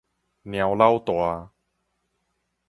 [0.41, 1.51] 貓老大